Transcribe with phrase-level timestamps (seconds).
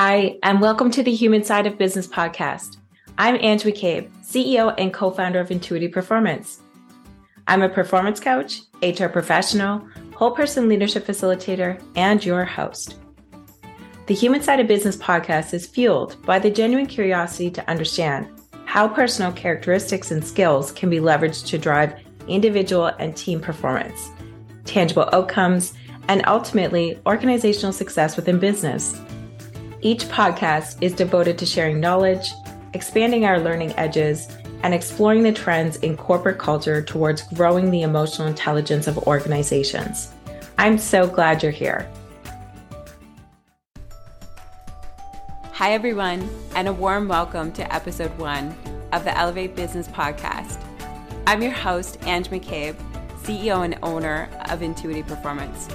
[0.00, 2.76] Hi, and welcome to the Human Side of Business podcast.
[3.18, 6.60] I'm Ange McCabe, CEO and co founder of Intuitive Performance.
[7.48, 9.84] I'm a performance coach, HR professional,
[10.14, 12.94] whole person leadership facilitator, and your host.
[14.06, 18.28] The Human Side of Business podcast is fueled by the genuine curiosity to understand
[18.66, 24.10] how personal characteristics and skills can be leveraged to drive individual and team performance,
[24.64, 25.74] tangible outcomes,
[26.06, 28.96] and ultimately organizational success within business.
[29.80, 32.32] Each podcast is devoted to sharing knowledge,
[32.74, 34.26] expanding our learning edges,
[34.64, 40.12] and exploring the trends in corporate culture towards growing the emotional intelligence of organizations.
[40.58, 41.88] I'm so glad you're here.
[45.52, 48.56] Hi, everyone, and a warm welcome to episode one
[48.90, 50.60] of the Elevate Business Podcast.
[51.24, 52.74] I'm your host, Ange McCabe,
[53.22, 55.68] CEO and owner of Intuiti Performance.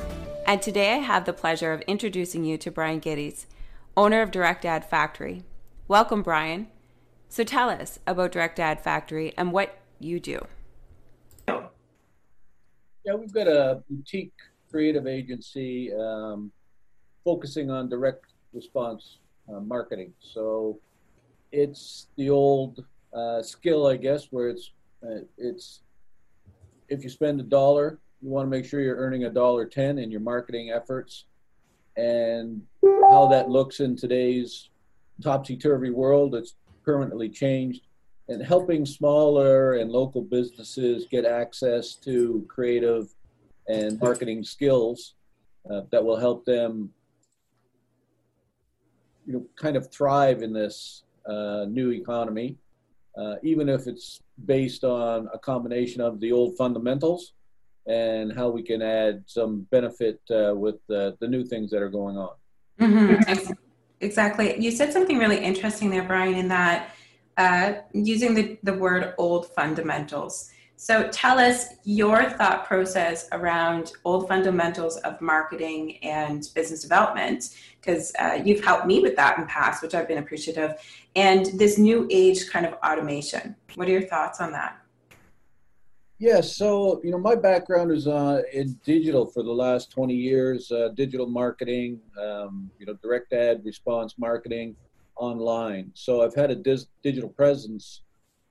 [0.46, 3.48] And today I have the pleasure of introducing you to Brian Geddes
[3.96, 5.44] owner of Direct Ad Factory.
[5.88, 6.68] Welcome, Brian.
[7.30, 10.46] So tell us about Direct Ad Factory and what you do.
[11.48, 14.34] Yeah, we've got a boutique
[14.72, 16.52] creative agency um,
[17.24, 20.14] focusing on direct response uh, marketing.
[20.20, 20.80] So
[21.52, 24.72] it's the old uh, skill, I guess, where it's
[25.04, 25.82] uh, it's
[26.88, 30.00] if you spend a dollar, you want to make sure you're earning a dollar ten
[30.00, 31.26] in your marketing efforts
[31.98, 34.70] and how that looks in today's
[35.22, 36.34] topsy-turvy world.
[36.34, 37.82] that's permanently changed.
[38.30, 43.14] And helping smaller and local businesses get access to creative
[43.68, 45.16] and marketing skills
[45.70, 46.90] uh, that will help them
[49.26, 52.58] you know, kind of thrive in this uh, new economy,
[53.18, 57.34] uh, even if it's based on a combination of the old fundamentals
[57.88, 61.90] and how we can add some benefit uh, with the, the new things that are
[61.90, 62.36] going on.
[62.80, 63.54] Mm-hmm.
[64.02, 64.60] Exactly.
[64.60, 66.96] You said something really interesting there, Brian, in that
[67.38, 70.52] uh, using the, the word old fundamentals.
[70.76, 78.12] So tell us your thought process around old fundamentals of marketing and business development, because
[78.20, 80.76] uh, you've helped me with that in past, which I've been appreciative,
[81.16, 83.56] and this new age kind of automation.
[83.76, 84.78] What are your thoughts on that?
[86.24, 90.72] Yeah, so you know, my background is uh, in digital for the last 20 years,
[90.72, 94.78] uh, digital marketing, um, you know, direct ad response marketing
[95.18, 95.92] online.
[95.96, 98.04] So I've had a dis- digital presence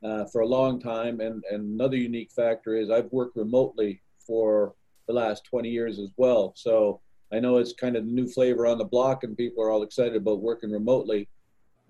[0.04, 4.74] uh, for a long time, and, and another unique factor is I've worked remotely for
[5.08, 6.52] the last 20 years as well.
[6.54, 7.00] So
[7.32, 9.82] I know it's kind of the new flavor on the block, and people are all
[9.82, 11.26] excited about working remotely.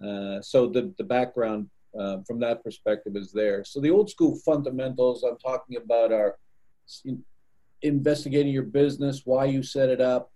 [0.00, 1.68] Uh, so the the background
[1.98, 3.64] uh, from that perspective is there.
[3.64, 6.36] So the old school fundamentals I'm talking about are
[7.82, 10.30] investigating your business, why you set it up,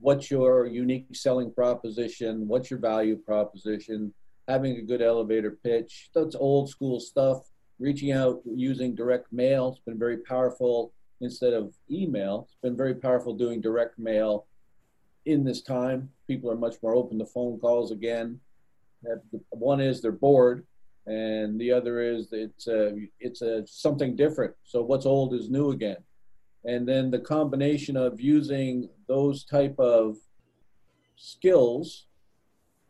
[0.00, 4.12] what's your unique selling proposition, what's your value proposition,
[4.48, 6.10] having a good elevator pitch.
[6.14, 7.44] That's old school stuff.
[7.78, 12.46] Reaching out using direct mail has been very powerful instead of email.
[12.46, 14.46] It's been very powerful doing direct mail
[15.26, 16.10] in this time.
[16.26, 18.40] People are much more open to phone calls again.
[19.50, 20.66] One is they're bored
[21.06, 24.54] and the other is it's a it's a something different.
[24.64, 26.02] So what's old is new again,
[26.64, 30.16] and then the combination of using those type of
[31.16, 32.06] skills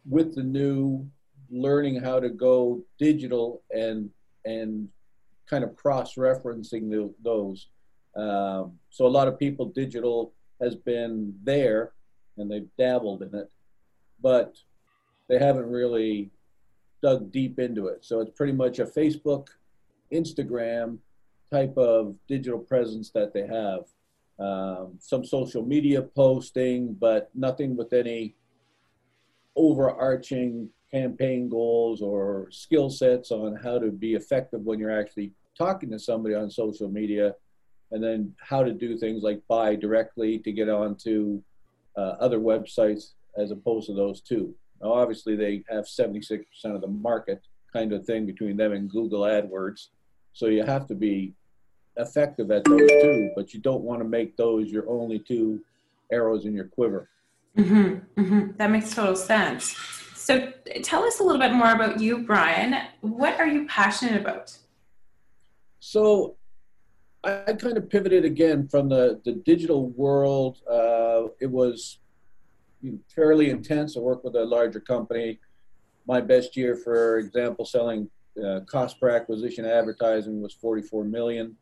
[0.08, 1.06] with the new
[1.50, 4.10] learning how to go digital and
[4.44, 4.88] and
[5.48, 7.68] kind of cross referencing the, those.
[8.16, 11.92] Um, so a lot of people digital has been there
[12.38, 13.50] and they've dabbled in it,
[14.22, 14.56] but
[15.28, 16.30] they haven't really
[17.02, 18.04] dug deep into it.
[18.04, 19.48] So it's pretty much a Facebook,
[20.12, 20.98] Instagram
[21.50, 23.84] type of digital presence that they have.
[24.38, 28.34] Um, some social media posting, but nothing with any
[29.54, 35.90] overarching campaign goals or skill sets on how to be effective when you're actually talking
[35.90, 37.34] to somebody on social media,
[37.90, 41.42] and then how to do things like buy directly to get onto
[41.96, 44.54] uh, other websites as opposed to those two.
[44.82, 47.42] Now, obviously, they have 76% of the market
[47.72, 49.88] kind of thing between them and Google AdWords.
[50.32, 51.34] So you have to be
[51.96, 55.60] effective at those two, but you don't want to make those your only two
[56.10, 57.08] arrows in your quiver.
[57.56, 58.56] Mm-hmm, mm-hmm.
[58.56, 59.76] That makes total sense.
[60.14, 60.52] So
[60.82, 62.74] tell us a little bit more about you, Brian.
[63.00, 64.56] What are you passionate about?
[65.80, 66.36] So
[67.24, 70.58] I kind of pivoted again from the, the digital world.
[70.68, 71.98] Uh, it was
[73.14, 73.96] fairly intense.
[73.96, 75.38] I work with a larger company.
[76.06, 78.10] My best year, for example, selling
[78.42, 81.56] uh, cost per acquisition advertising was 44 million.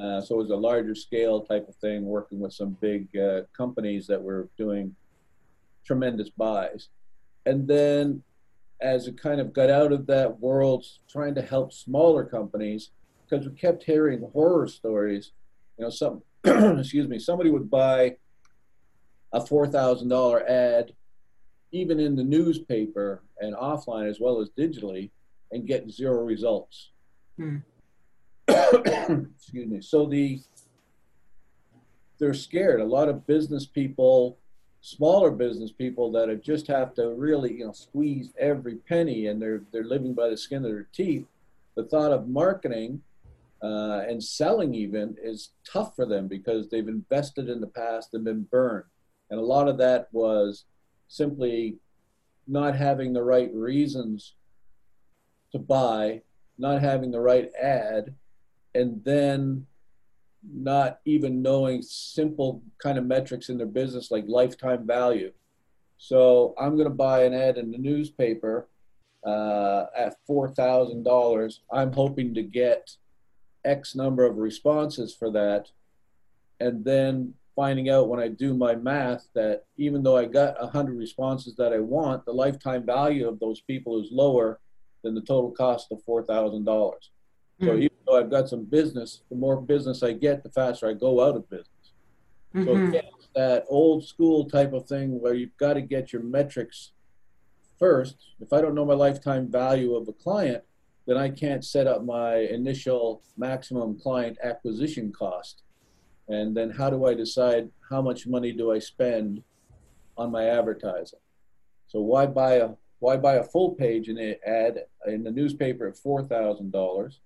[0.00, 3.42] Uh, so it was a larger scale type of thing, working with some big uh,
[3.54, 4.94] companies that were doing
[5.84, 6.88] tremendous buys.
[7.44, 8.22] and then
[8.82, 12.90] as it kind of got out of that world, trying to help smaller companies,
[13.24, 15.32] because we kept hearing horror stories.
[15.78, 18.16] You know, some excuse me, somebody would buy
[19.32, 20.92] a four thousand dollar ad,
[21.70, 25.10] even in the newspaper and offline as well as digitally,
[25.50, 26.90] and get zero results.
[27.36, 27.58] Hmm.
[28.48, 29.80] excuse me.
[29.80, 30.40] So the
[32.18, 32.80] they're scared.
[32.80, 34.38] A lot of business people
[34.82, 39.40] smaller business people that have just have to really you know squeeze every penny and
[39.40, 41.24] they're they're living by the skin of their teeth
[41.76, 43.00] the thought of marketing
[43.62, 48.24] uh, and selling even is tough for them because they've invested in the past and
[48.24, 48.84] been burned
[49.32, 50.66] and a lot of that was
[51.08, 51.76] simply
[52.46, 54.34] not having the right reasons
[55.50, 56.20] to buy
[56.58, 58.14] not having the right ad
[58.74, 59.66] and then
[60.54, 65.32] not even knowing simple kind of metrics in their business like lifetime value.
[65.96, 68.68] So I'm going to buy an ad in the newspaper
[69.26, 71.62] uh, at four thousand dollars.
[71.72, 72.96] I'm hoping to get
[73.64, 75.70] X number of responses for that,
[76.60, 80.66] and then finding out when I do my math that even though I got a
[80.66, 84.60] hundred responses that I want, the lifetime value of those people is lower
[85.02, 87.10] than the total cost of four thousand dollars.
[87.60, 87.82] So mm.
[87.82, 91.24] even though I've got some business, the more business I get, the faster I go
[91.24, 91.68] out of business.
[92.54, 92.64] Mm-hmm.
[92.64, 96.92] So again, that old school type of thing where you've got to get your metrics
[97.78, 98.16] first.
[98.40, 100.62] If I don't know my lifetime value of a client,
[101.06, 105.62] then I can't set up my initial maximum client acquisition cost.
[106.28, 109.42] And then how do I decide how much money do I spend
[110.16, 111.18] on my advertising?
[111.86, 112.70] So why buy a
[113.00, 117.20] why buy a full page in an ad in the newspaper at four thousand dollars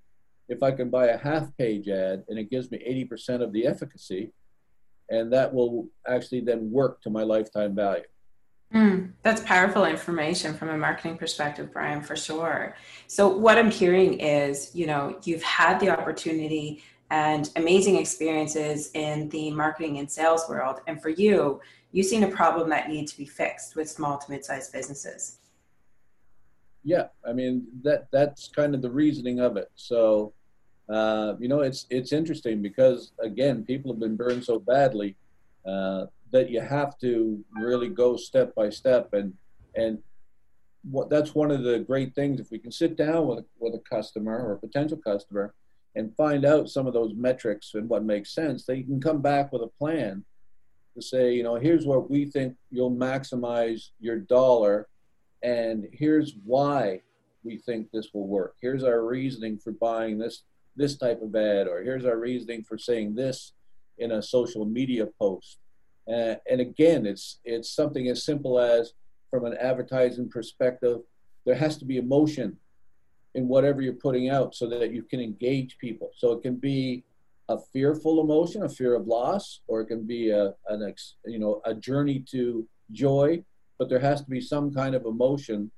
[0.49, 2.79] if I can buy a half page ad and it gives me
[3.11, 4.33] 80% of the efficacy,
[5.11, 8.05] and that will actually then work to my lifetime value.
[8.75, 12.77] Mm, that's powerful information from a marketing perspective, Brian, for sure.
[13.07, 19.29] So, what I'm hearing is, you know, you've had the opportunity and amazing experiences in
[19.29, 20.81] the marketing and sales world.
[20.87, 21.61] And for you,
[21.93, 25.39] you've seen a problem that needs to be fixed with small to mid sized businesses.
[26.85, 29.71] Yeah, I mean that that's kind of the reasoning of it.
[29.75, 30.33] So
[30.89, 35.17] uh, you know, it's it's interesting because again, people have been burned so badly
[35.67, 39.33] uh, that you have to really go step by step, and
[39.75, 39.99] and
[40.89, 42.39] what that's one of the great things.
[42.39, 45.55] If we can sit down with with a customer or a potential customer
[45.97, 49.51] and find out some of those metrics and what makes sense, they can come back
[49.51, 50.25] with a plan
[50.95, 54.89] to say, you know, here's what we think you'll maximize your dollar,
[55.43, 57.01] and here's why
[57.43, 58.57] we think this will work.
[58.61, 60.43] Here's our reasoning for buying this
[60.79, 63.53] this type of ad, or here's our reasoning for saying this
[63.97, 65.59] in a social media post.
[66.07, 68.93] Uh, and again, it's it's something as simple as
[69.31, 71.01] from an advertising perspective,
[71.47, 72.59] there has to be emotion
[73.37, 76.11] in whatever you're putting out so that you can engage people.
[76.17, 77.05] So it can be
[77.49, 81.39] a fearful emotion, a fear of loss, or it can be a an ex, you
[81.39, 83.45] know a journey to joy.
[83.79, 85.71] But there has to be some kind of emotion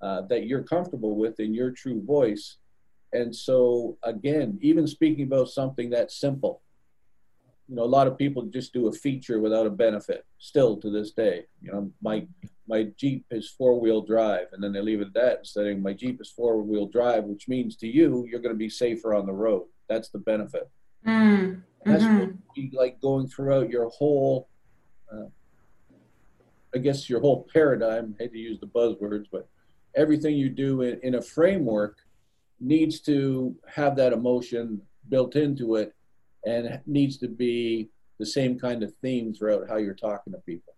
[0.00, 2.58] uh, that you're comfortable with in your true voice
[3.12, 6.62] and so, again, even speaking about something that simple,
[7.68, 10.24] you know, a lot of people just do a feature without a benefit.
[10.38, 12.26] Still to this day, you know, my
[12.68, 15.92] my Jeep is four wheel drive, and then they leave it at that, saying my
[15.92, 19.26] Jeep is four wheel drive, which means to you, you're going to be safer on
[19.26, 19.64] the road.
[19.88, 20.68] That's the benefit.
[21.06, 21.62] Mm.
[21.84, 22.32] That's mm-hmm.
[22.54, 24.48] be like going throughout your whole,
[25.12, 25.26] uh,
[26.74, 28.16] I guess, your whole paradigm.
[28.18, 29.48] I hate to use the buzzwords, but
[29.94, 31.98] everything you do in, in a framework
[32.60, 35.94] needs to have that emotion built into it
[36.46, 37.88] and needs to be
[38.18, 40.74] the same kind of theme throughout how you're talking to people.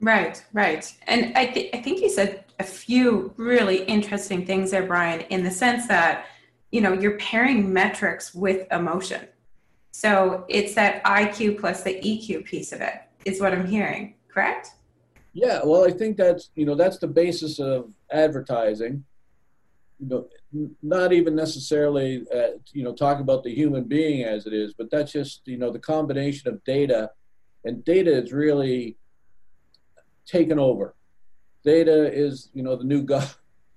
[0.00, 0.92] Right, right.
[1.06, 5.42] And I, th- I think you said a few really interesting things there, Brian, in
[5.42, 6.26] the sense that,
[6.70, 9.26] you know, you're pairing metrics with emotion.
[9.92, 12.94] So it's that IQ plus the EQ piece of it,
[13.24, 14.68] is what I'm hearing, correct?
[15.32, 19.04] Yeah, well, I think that's, you know, that's the basis of advertising
[19.98, 20.26] you know,
[20.82, 24.90] not even necessarily, uh, you know, talk about the human being as it is, but
[24.90, 27.10] that's just, you know, the combination of data,
[27.64, 28.96] and data is really
[30.26, 30.94] taken over.
[31.64, 33.28] Data is, you know, the new God,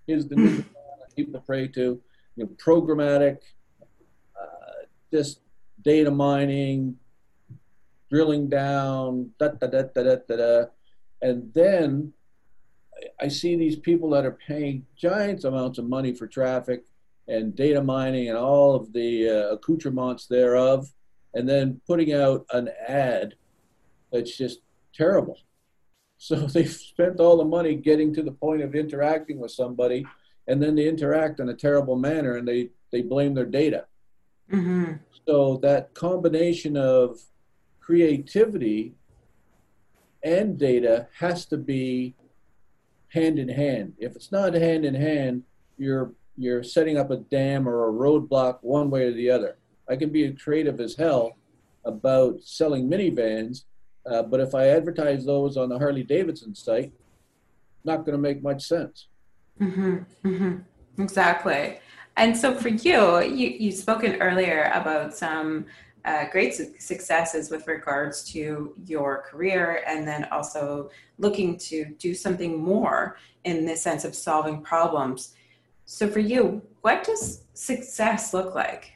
[0.07, 2.01] is the new God people pray to.
[2.35, 3.37] You know, programmatic,
[4.39, 5.41] uh, just
[5.81, 6.97] data mining,
[8.09, 10.65] drilling down, da da da da da da, da.
[11.21, 12.13] and then
[13.21, 16.83] I see these people that are paying giant amounts of money for traffic
[17.27, 20.91] and data mining and all of the uh, accoutrements thereof,
[21.33, 23.35] and then putting out an ad
[24.11, 24.59] that's just
[24.93, 25.37] terrible.
[26.17, 30.05] So they've spent all the money getting to the point of interacting with somebody,
[30.47, 33.85] and then they interact in a terrible manner and they, they blame their data.
[34.51, 34.93] Mm-hmm.
[35.27, 37.19] So that combination of
[37.79, 38.95] creativity
[40.23, 42.15] and data has to be
[43.09, 43.93] hand in hand.
[43.97, 45.43] If it's not hand in hand,
[45.77, 49.57] you're you're setting up a dam or a roadblock one way or the other.
[49.89, 51.37] I can be creative as hell
[51.83, 53.63] about selling minivans,
[54.09, 56.93] uh, but if I advertise those on the Harley Davidson site,
[57.83, 59.07] not going to make much sense.
[59.59, 61.01] Mm-hmm, mm-hmm.
[61.01, 61.79] Exactly.
[62.15, 65.65] And so for you, you you spoken earlier about some
[66.05, 72.13] uh, great su- successes with regards to your career, and then also looking to do
[72.13, 75.35] something more in the sense of solving problems.
[75.85, 78.93] So for you, what does success look like?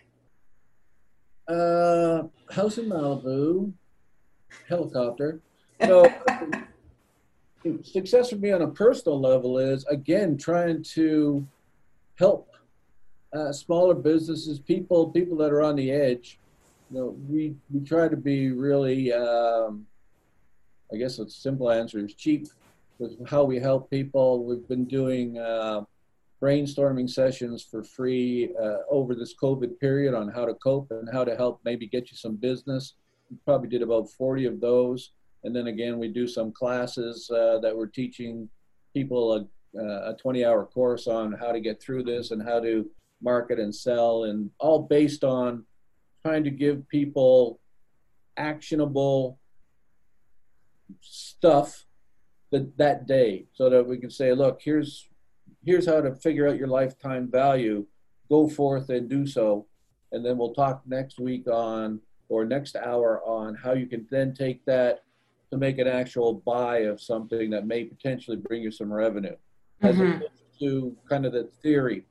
[1.47, 3.73] Uh, house in Malibu,
[4.67, 5.39] helicopter.
[5.83, 6.05] So,
[7.81, 11.45] success for me on a personal level is again trying to
[12.15, 12.49] help
[13.33, 16.39] uh, smaller businesses, people, people that are on the edge.
[16.93, 19.11] Know, we we try to be really.
[19.11, 19.87] Um,
[20.93, 22.45] I guess the simple answer is cheap
[22.99, 24.45] with how we help people.
[24.45, 25.85] We've been doing uh,
[26.39, 31.23] brainstorming sessions for free uh, over this COVID period on how to cope and how
[31.23, 32.93] to help maybe get you some business.
[33.31, 35.13] We probably did about 40 of those.
[35.43, 38.47] And then again, we do some classes uh, that we're teaching
[38.93, 42.59] people a, uh, a 20 hour course on how to get through this and how
[42.59, 42.87] to
[43.19, 45.65] market and sell, and all based on
[46.25, 47.59] trying to give people
[48.37, 49.39] actionable
[51.01, 51.85] stuff
[52.51, 55.07] that, that day so that we can say, look, here's
[55.65, 57.85] here's how to figure out your lifetime value.
[58.29, 59.65] Go forth and do so.
[60.11, 61.99] And then we'll talk next week on,
[62.29, 65.03] or next hour on, how you can then take that
[65.51, 69.35] to make an actual buy of something that may potentially bring you some revenue.
[69.81, 70.17] As mm-hmm.
[70.17, 72.05] opposed to kind of the theory.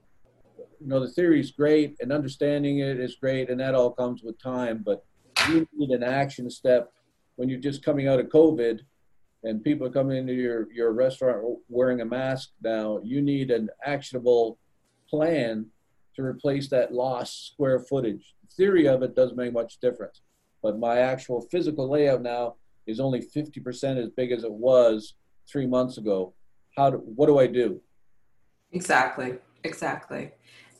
[0.83, 4.23] You know, the theory is great and understanding it is great, and that all comes
[4.25, 5.05] with time, but
[5.49, 6.93] you need an action step
[7.37, 8.81] when you're just coming out of COVID
[9.45, 13.69] and people are coming into your, your restaurant wearing a mask now, you need an
[13.85, 14.59] actionable
[15.09, 15.67] plan
[16.17, 18.35] to replace that lost square footage.
[18.43, 20.21] The theory of it doesn't make much difference,
[20.63, 25.15] but my actual physical layout now is only 50% as big as it was
[25.49, 26.35] three months ago.
[26.77, 27.81] How do, what do I do?
[28.73, 30.33] Exactly, exactly.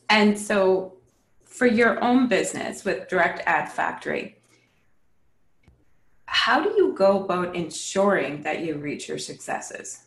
[0.09, 0.97] And so
[1.45, 4.37] for your own business with Direct Ad Factory,
[6.25, 10.03] how do you go about ensuring that you reach your successes?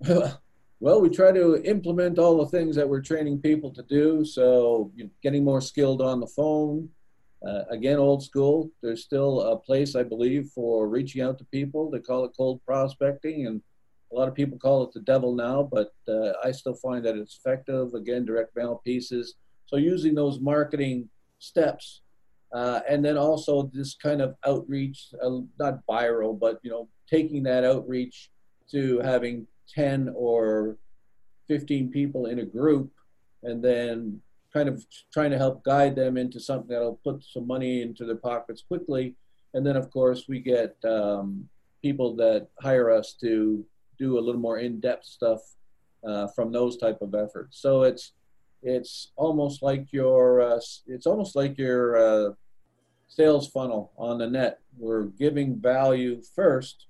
[0.82, 4.24] Well, we try to implement all the things that we're training people to do.
[4.24, 4.90] So,
[5.22, 6.88] getting more skilled on the phone.
[7.46, 8.70] Uh, again, old school.
[8.82, 11.90] There's still a place, I believe, for reaching out to people.
[11.90, 13.60] They call it cold prospecting, and
[14.12, 17.16] a lot of people call it the devil now, but uh, I still find that
[17.16, 17.94] it's effective.
[17.94, 19.34] Again, direct mail pieces.
[19.66, 22.02] So, using those marketing steps
[22.52, 27.42] uh, and then also this kind of outreach, uh, not viral, but you know, taking
[27.44, 28.30] that outreach
[28.70, 30.76] to having 10 or
[31.48, 32.90] 15 people in a group,
[33.42, 34.20] and then
[34.52, 38.16] kind of trying to help guide them into something that'll put some money into their
[38.16, 39.14] pockets quickly.
[39.54, 41.48] And then, of course, we get um,
[41.82, 43.64] people that hire us to
[44.00, 45.40] do a little more in-depth stuff
[46.04, 47.60] uh, from those type of efforts.
[47.60, 48.12] So it's
[48.62, 52.32] it's almost like your uh, it's almost like your uh,
[53.08, 54.60] sales funnel on the net.
[54.76, 56.86] We're giving value first,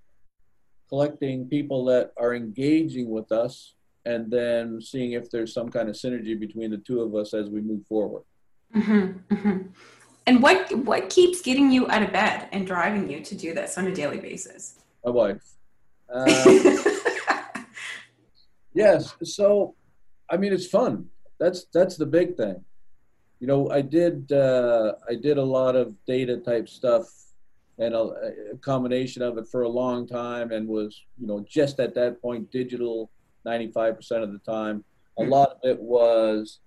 [0.88, 3.75] collecting people that are engaging with us,
[4.05, 7.49] and then seeing if there's some kind of synergy between the two of us as
[7.49, 8.23] we move forward.
[8.75, 9.59] Mm-hmm, mm-hmm.
[10.26, 13.79] And what what keeps getting you out of bed and driving you to do this
[13.79, 14.75] on a daily basis?
[15.05, 15.43] My wife.
[16.12, 16.25] Uh,
[18.75, 19.15] yes.
[19.23, 19.75] So,
[20.31, 21.09] I mean, it's fun.
[21.39, 22.65] That's that's the big thing
[23.41, 27.07] you know, I did uh, I did a lot of data type stuff
[27.79, 27.99] and a,
[28.53, 32.21] a, combination of it for a long time, and was you know just at that
[32.21, 33.11] point digital
[33.47, 34.85] 95% of the time.
[35.19, 36.61] A lot of it was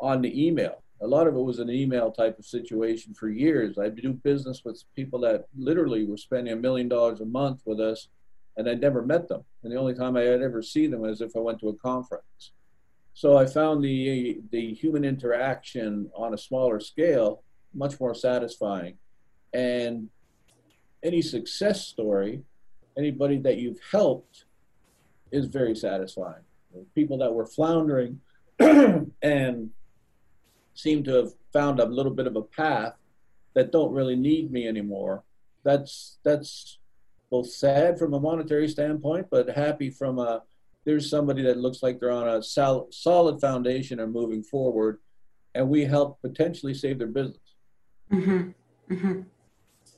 [0.00, 0.82] on the email.
[1.00, 3.78] A lot of it was an email type of situation for years.
[3.78, 7.80] I do business with people that literally were spending a million dollars a month with
[7.80, 8.08] us,
[8.56, 9.44] and I'd never met them.
[9.62, 11.76] And the only time I had ever see them was if I went to a
[11.76, 12.52] conference.
[13.14, 17.42] So I found the the human interaction on a smaller scale
[17.72, 18.96] much more satisfying.
[19.52, 20.08] And
[21.02, 22.42] any success story,
[22.96, 24.44] anybody that you've helped,
[25.30, 26.42] is very satisfying.
[26.94, 28.20] People that were floundering
[28.58, 29.70] and
[30.74, 32.94] seem to have found a little bit of a path
[33.54, 35.22] that don't really need me anymore.
[35.62, 36.78] That's that's
[37.34, 40.42] both sad from a monetary standpoint, but happy from a
[40.84, 45.00] there's somebody that looks like they're on a sol- solid foundation and moving forward,
[45.52, 47.56] and we help potentially save their business.
[48.12, 48.50] Mm-hmm.
[48.94, 49.20] Mm-hmm.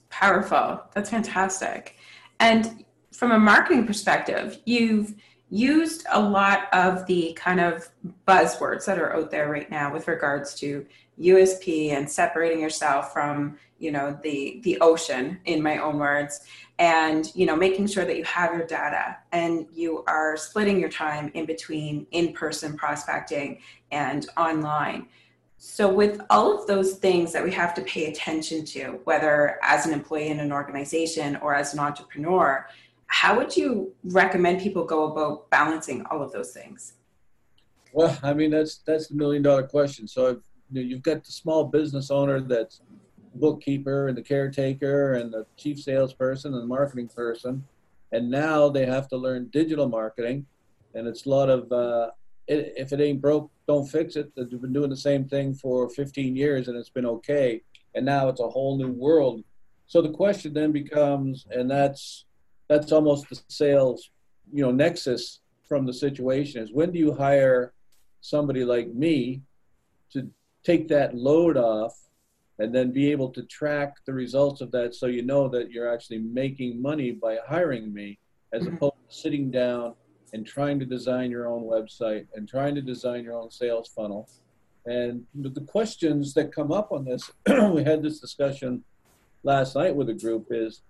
[0.09, 0.81] Powerful.
[0.95, 1.97] That's fantastic.
[2.41, 5.15] And from a marketing perspective, you've
[5.51, 7.87] used a lot of the kind of
[8.27, 10.87] buzzwords that are out there right now with regards to
[11.21, 16.41] USP and separating yourself from, you know, the the ocean in my own words
[16.79, 20.91] and, you know, making sure that you have your data and you are splitting your
[20.91, 25.09] time in between in-person prospecting and online.
[25.59, 29.87] So, with all of those things that we have to pay attention to, whether as
[29.87, 32.69] an employee in an organization or as an entrepreneur,
[33.07, 36.95] how would you recommend people go about balancing all of those things?
[37.93, 40.07] Well, I mean that's that's the million dollar question.
[40.07, 40.39] So if,
[40.71, 42.83] you know, you've got the small business owner that's
[43.41, 47.65] bookkeeper and the caretaker and the chief salesperson and the marketing person,
[48.13, 50.47] and now they have to learn digital marketing,
[50.95, 52.11] and it's a lot of uh,
[52.47, 54.33] it, if it ain't broke, don't fix it.
[54.37, 57.63] They've been doing the same thing for 15 years and it's been okay,
[57.95, 59.43] and now it's a whole new world.
[59.87, 62.25] So the question then becomes, and that's
[62.69, 64.11] that's almost the sales,
[64.53, 67.73] you know, nexus from the situation is when do you hire
[68.21, 69.43] somebody like me
[70.13, 70.29] to
[70.65, 71.97] take that load off
[72.59, 75.93] and then be able to track the results of that so you know that you're
[75.93, 78.19] actually making money by hiring me
[78.53, 78.77] as mm-hmm.
[78.77, 79.95] opposed to sitting down
[80.33, 84.29] and trying to design your own website and trying to design your own sales funnel.
[84.87, 87.31] And the questions that come up on this,
[87.73, 88.85] we had this discussion
[89.43, 90.83] last night with a group is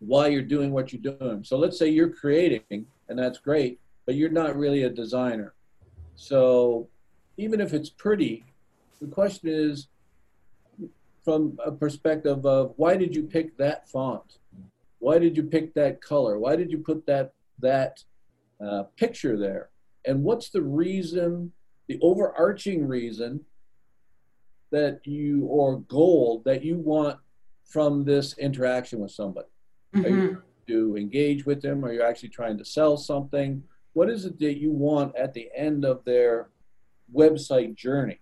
[0.00, 1.42] why you're doing what you're doing.
[1.44, 5.54] So let's say you're creating, and that's great, but you're not really a designer.
[6.14, 6.88] So
[7.36, 8.44] even if it's pretty,
[9.00, 9.88] the question is
[11.28, 14.38] from a perspective of why did you pick that font?
[14.98, 16.38] Why did you pick that color?
[16.38, 18.02] Why did you put that that
[18.64, 19.68] uh, picture there?
[20.06, 21.52] And what's the reason,
[21.86, 23.44] the overarching reason
[24.70, 27.18] that you or goal that you want
[27.62, 29.48] from this interaction with somebody?
[29.94, 30.06] Mm-hmm.
[30.06, 31.84] Are you to engage with them?
[31.84, 33.62] Are you actually trying to sell something?
[33.92, 36.48] What is it that you want at the end of their
[37.14, 38.20] website journey?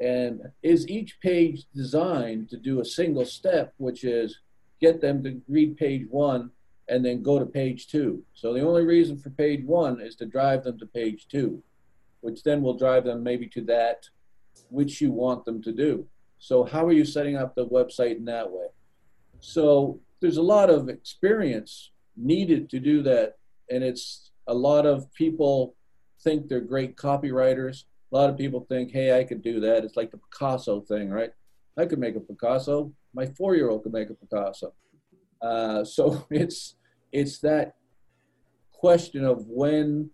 [0.00, 4.40] And is each page designed to do a single step, which is
[4.80, 6.50] get them to read page one
[6.88, 8.22] and then go to page two?
[8.34, 11.62] So the only reason for page one is to drive them to page two,
[12.20, 14.08] which then will drive them maybe to that
[14.70, 16.06] which you want them to do.
[16.38, 18.66] So, how are you setting up the website in that way?
[19.40, 23.36] So, there's a lot of experience needed to do that
[23.70, 25.74] and it's a lot of people
[26.22, 29.84] think they're great copywriters a lot of people think hey i could do that.
[29.84, 31.32] It's like the picasso thing right?
[31.76, 32.92] I could make a picasso.
[33.12, 34.72] My four-year-old could make a picasso.
[35.42, 36.76] Uh, so it's
[37.12, 37.74] it's that
[38.72, 40.10] question of when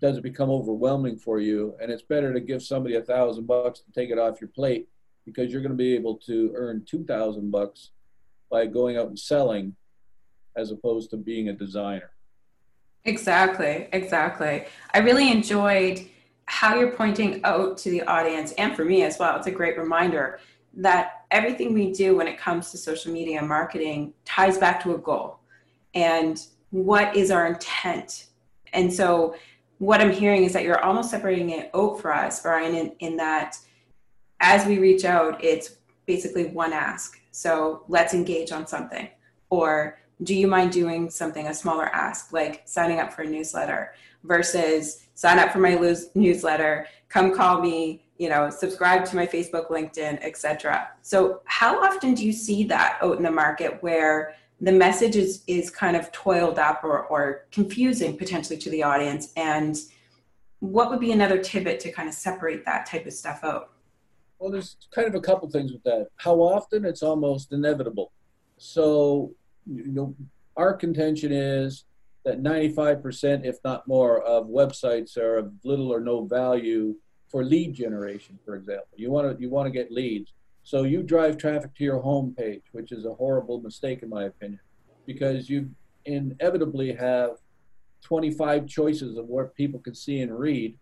[0.00, 1.74] does it become overwhelming for you?
[1.82, 4.88] And it's better to give somebody a thousand bucks to take it off your plate
[5.24, 7.90] because you're going to be able to earn two thousand bucks
[8.50, 9.74] by going out and selling
[10.56, 12.10] as opposed to being a designer.
[13.04, 14.64] Exactly, exactly.
[14.92, 16.06] I really enjoyed
[16.50, 19.36] how you're pointing out to the audience and for me as well.
[19.36, 20.40] It's a great reminder
[20.74, 24.98] that everything we do when it comes to social media marketing ties back to a
[24.98, 25.38] goal
[25.94, 28.26] and what is our intent.
[28.72, 29.36] And so,
[29.78, 33.16] what I'm hearing is that you're almost separating it out for us, Brian, in, in
[33.16, 33.56] that
[34.40, 39.08] as we reach out, it's basically one ask so let's engage on something.
[39.50, 43.94] Or do you mind doing something, a smaller ask, like signing up for a newsletter
[44.24, 45.74] versus sign up for my
[46.14, 50.88] newsletter, come call me, you know, subscribe to my Facebook, LinkedIn, etc.
[51.02, 55.42] So how often do you see that out in the market where the message is,
[55.46, 59.34] is kind of toiled up or, or confusing potentially to the audience?
[59.36, 59.76] And
[60.60, 63.72] what would be another tidbit to kind of separate that type of stuff out?
[64.38, 66.06] Well, there's kind of a couple things with that.
[66.16, 68.10] How often it's almost inevitable.
[68.56, 69.34] So,
[69.66, 70.14] you know,
[70.56, 71.84] our contention is
[72.24, 76.94] that 95%, if not more, of websites are of little or no value
[77.28, 78.88] for lead generation, for example.
[78.96, 80.32] You want to you want to get leads.
[80.62, 84.24] So you drive traffic to your home page, which is a horrible mistake in my
[84.24, 84.60] opinion,
[85.06, 85.70] because you
[86.04, 87.36] inevitably have
[88.02, 90.76] 25 choices of what people can see and read.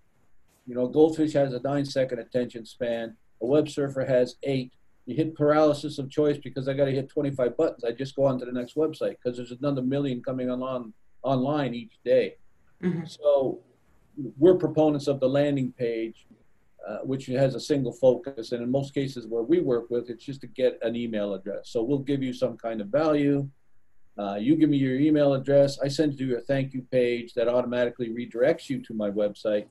[0.66, 3.16] You know, Goldfish has a nine second attention span.
[3.42, 4.72] A web surfer has eight.
[5.06, 7.84] You hit paralysis of choice because I got to hit 25 buttons.
[7.84, 10.92] I just go on to the next website because there's another million coming on
[11.22, 12.36] online each day.
[12.82, 13.04] Mm-hmm.
[13.06, 13.60] So
[14.38, 16.26] we're proponents of the landing page,
[16.86, 18.52] uh, which has a single focus.
[18.52, 21.70] And in most cases where we work with, it's just to get an email address.
[21.70, 23.48] So we'll give you some kind of value.
[24.18, 27.46] Uh, you give me your email address, I send you a thank you page that
[27.46, 29.66] automatically redirects you to my website.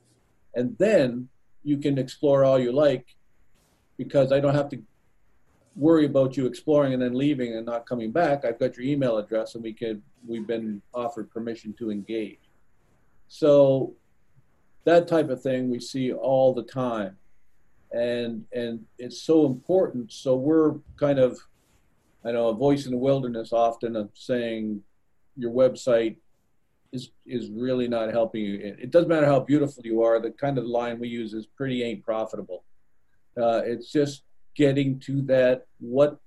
[0.54, 1.28] And then
[1.64, 3.04] you can explore all you like
[3.98, 4.78] because I don't have to
[5.78, 8.44] worry about you exploring and then leaving and not coming back.
[8.44, 12.50] I've got your email address and we could we've been offered permission to engage.
[13.28, 13.94] So
[14.84, 17.16] that type of thing we see all the time.
[17.92, 20.12] And and it's so important.
[20.12, 21.38] So we're kind of
[22.24, 24.82] I know a voice in the wilderness often of saying
[25.36, 26.16] your website
[26.92, 28.54] is is really not helping you.
[28.56, 30.20] It, it doesn't matter how beautiful you are.
[30.20, 32.64] The kind of line we use is pretty ain't profitable.
[33.40, 34.24] Uh, it's just
[34.58, 35.66] getting to that.
[35.78, 36.18] What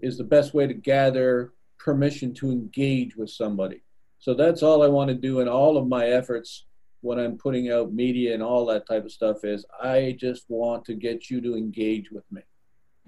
[0.00, 3.82] is the best way to gather permission to engage with somebody?
[4.20, 6.66] So that's all I want to do in all of my efforts
[7.00, 9.44] when I'm putting out media and all that type of stuff.
[9.44, 12.42] Is I just want to get you to engage with me.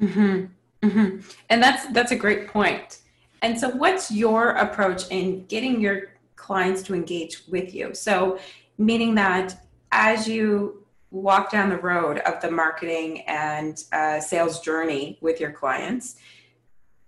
[0.00, 0.88] Mm-hmm.
[0.88, 1.20] Mm-hmm.
[1.48, 2.98] And that's that's a great point.
[3.42, 7.94] And so, what's your approach in getting your clients to engage with you?
[7.94, 8.38] So,
[8.78, 10.82] meaning that as you
[11.12, 16.16] walk down the road of the marketing and uh, sales journey with your clients,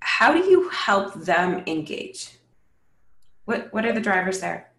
[0.01, 2.39] how do you help them engage?
[3.47, 4.71] What What are the drivers there?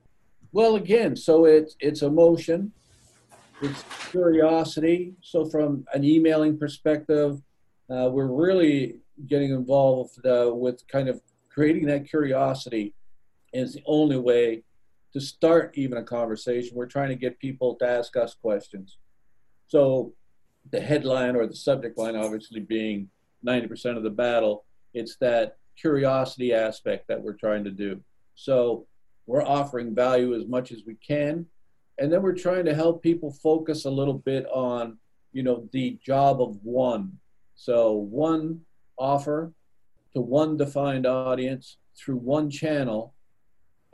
[0.52, 2.72] Well, again, so it's it's emotion,
[3.62, 5.16] it's curiosity.
[5.22, 7.42] So, from an emailing perspective,
[7.90, 12.94] uh, we're really getting involved uh, with kind of creating that curiosity
[13.54, 14.64] is the only way
[15.14, 16.76] to start even a conversation.
[16.76, 18.98] We're trying to get people to ask us questions.
[19.67, 20.13] So
[20.71, 23.10] the headline or the subject line obviously being
[23.45, 28.01] 90% of the battle, it's that curiosity aspect that we're trying to do.
[28.36, 28.88] So
[29.28, 31.45] we're offering value as much as we can.
[31.97, 34.97] And then we're trying to help people focus a little bit on,
[35.34, 37.19] you know, the job of one
[37.56, 38.62] so one
[38.97, 39.54] offer
[40.13, 43.13] to one defined audience through one channel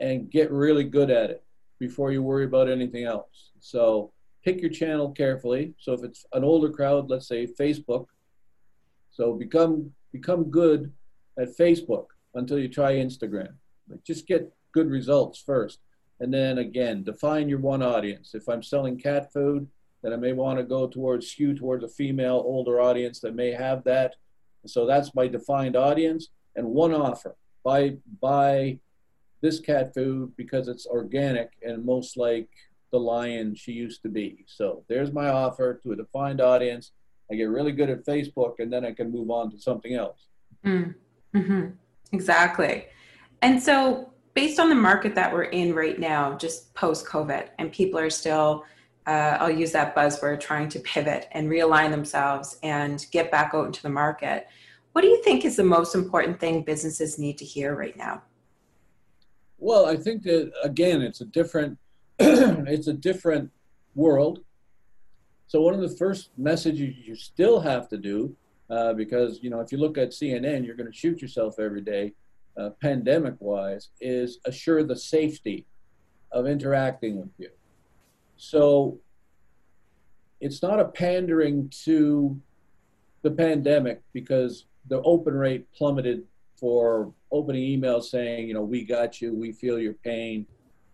[0.00, 1.44] and get really good at it
[1.78, 3.50] before you worry about anything else.
[3.60, 4.12] So
[4.44, 5.74] pick your channel carefully.
[5.78, 8.06] So if it's an older crowd, let's say Facebook,
[9.10, 10.92] so become become good
[11.38, 13.54] at Facebook until you try Instagram.
[13.88, 15.80] Like just get good results first.
[16.20, 18.34] And then again, define your one audience.
[18.34, 19.66] If I'm selling cat food,
[20.02, 23.52] then I may want to go towards skew towards a female older audience that may
[23.52, 24.14] have that.
[24.66, 27.36] So that's my defined audience and one offer.
[27.64, 28.78] Buy buy
[29.40, 32.48] this cat food because it's organic and most like
[32.92, 34.44] the lion she used to be.
[34.46, 36.92] So there's my offer to a defined audience.
[37.30, 40.26] I get really good at Facebook and then I can move on to something else.
[40.64, 40.94] Mm.
[41.34, 41.66] hmm
[42.12, 42.86] Exactly.
[43.40, 47.72] And so based on the market that we're in right now, just post COVID, and
[47.72, 48.64] people are still
[49.06, 53.66] uh, I'll use that buzzword, trying to pivot and realign themselves and get back out
[53.66, 54.46] into the market.
[54.92, 58.22] What do you think is the most important thing businesses need to hear right now?
[59.58, 61.78] Well, I think that again, it's a different,
[62.18, 63.50] it's a different
[63.94, 64.40] world.
[65.46, 68.34] So one of the first messages you still have to do,
[68.70, 71.82] uh, because you know if you look at CNN, you're going to shoot yourself every
[71.82, 72.12] day,
[72.56, 75.66] uh, pandemic-wise, is assure the safety
[76.30, 77.50] of interacting with you.
[78.36, 78.98] So
[80.40, 82.40] it's not a pandering to
[83.22, 86.24] the pandemic because the open rate plummeted
[86.56, 90.46] for opening emails saying, you know, we got you, we feel your pain.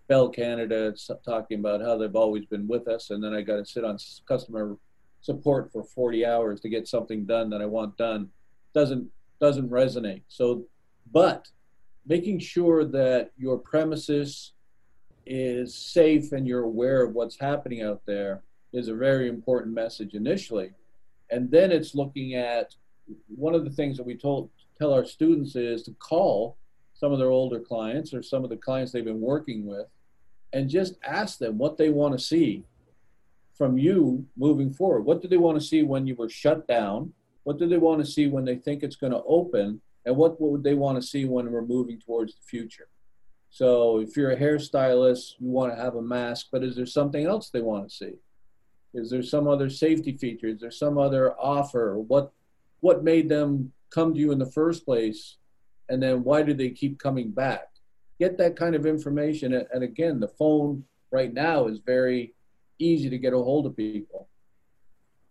[0.09, 0.95] Bell Canada
[1.25, 3.99] talking about how they've always been with us, and then I got to sit on
[4.27, 4.77] customer
[5.21, 8.31] support for 40 hours to get something done that I want done
[8.75, 9.09] doesn't
[9.41, 10.23] doesn't resonate.
[10.29, 10.65] So,
[11.13, 11.49] but
[12.07, 14.53] making sure that your premises
[15.27, 18.43] is safe and you're aware of what's happening out there
[18.73, 20.71] is a very important message initially.
[21.31, 22.75] And then it's looking at
[23.29, 26.57] one of the things that we told tell our students is to call
[26.95, 29.87] some of their older clients or some of the clients they've been working with
[30.53, 32.65] and just ask them what they want to see
[33.55, 35.03] from you moving forward.
[35.03, 37.13] What do they want to see when you were shut down?
[37.43, 39.81] What do they want to see when they think it's going to open?
[40.07, 42.89] And what would they want to see when we're moving towards the future?
[43.51, 47.27] So if you're a hairstylist, you want to have a mask, but is there something
[47.27, 48.13] else they want to see?
[48.95, 50.49] Is there some other safety feature?
[50.49, 51.99] Is there some other offer?
[51.99, 52.33] What
[52.81, 55.37] what made them come to you in the first place?
[55.89, 57.68] And then why do they keep coming back?
[58.19, 59.55] Get that kind of information.
[59.55, 62.35] And again, the phone right now is very
[62.79, 64.29] easy to get a hold of people.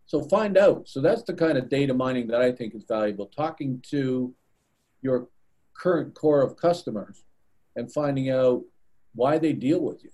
[0.05, 0.87] So find out.
[0.87, 3.25] So that's the kind of data mining that I think is valuable.
[3.27, 4.33] Talking to
[5.01, 5.27] your
[5.73, 7.23] current core of customers
[7.75, 8.63] and finding out
[9.13, 10.11] why they deal with you.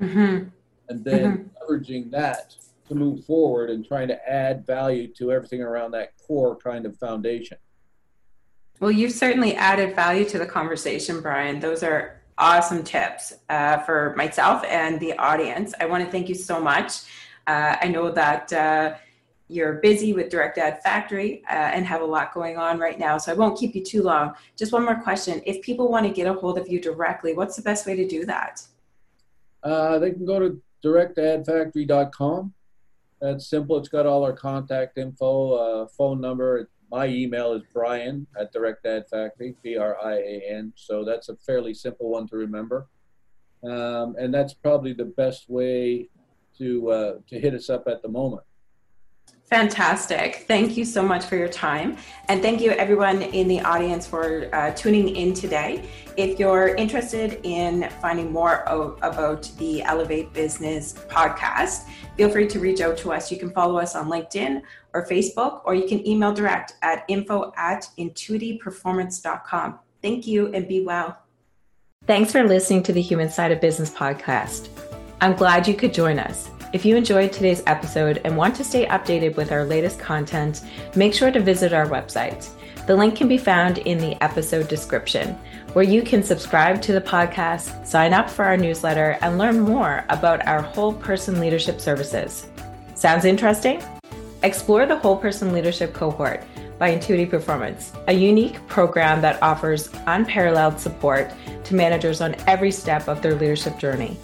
[0.00, 0.48] Mm-hmm.
[0.88, 1.72] And then mm-hmm.
[1.72, 2.56] leveraging that
[2.88, 6.96] to move forward and trying to add value to everything around that core kind of
[6.96, 7.58] foundation.
[8.80, 11.60] Well, you've certainly added value to the conversation, Brian.
[11.60, 15.74] Those are awesome tips uh, for myself and the audience.
[15.78, 17.02] I want to thank you so much.
[17.46, 18.94] Uh, I know that uh,
[19.48, 23.18] you're busy with Direct Ad Factory uh, and have a lot going on right now,
[23.18, 24.32] so I won't keep you too long.
[24.56, 25.42] Just one more question.
[25.44, 28.08] If people want to get a hold of you directly, what's the best way to
[28.08, 28.62] do that?
[29.62, 32.54] Uh, they can go to directadfactory.com.
[33.20, 33.76] That's simple.
[33.76, 38.84] It's got all our contact info, uh, phone number, my email is brian at direct
[38.86, 42.88] ad factory b-r-i-a-n so that's a fairly simple one to remember
[43.62, 46.08] um, and that's probably the best way
[46.56, 48.42] to uh, to hit us up at the moment
[49.50, 50.44] Fantastic.
[50.46, 51.96] Thank you so much for your time.
[52.28, 55.90] And thank you, everyone in the audience, for uh, tuning in today.
[56.16, 62.60] If you're interested in finding more o- about the Elevate Business podcast, feel free to
[62.60, 63.32] reach out to us.
[63.32, 67.52] You can follow us on LinkedIn or Facebook, or you can email direct at info
[67.56, 69.78] at intuitiperformance.com.
[70.02, 71.18] Thank you and be well.
[72.06, 74.68] Thanks for listening to the Human Side of Business podcast.
[75.20, 76.50] I'm glad you could join us.
[76.72, 80.62] If you enjoyed today's episode and want to stay updated with our latest content,
[80.96, 82.48] make sure to visit our website.
[82.86, 85.38] The link can be found in the episode description,
[85.74, 90.04] where you can subscribe to the podcast, sign up for our newsletter, and learn more
[90.08, 92.46] about our whole person leadership services.
[92.94, 93.82] Sounds interesting?
[94.42, 96.44] Explore the whole person leadership cohort
[96.78, 101.30] by Intuiti Performance, a unique program that offers unparalleled support
[101.64, 104.16] to managers on every step of their leadership journey.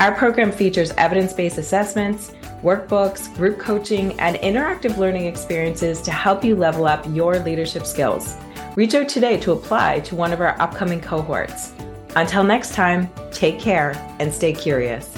[0.00, 2.32] Our program features evidence based assessments,
[2.64, 8.36] workbooks, group coaching, and interactive learning experiences to help you level up your leadership skills.
[8.74, 11.72] Reach out today to apply to one of our upcoming cohorts.
[12.16, 15.16] Until next time, take care and stay curious.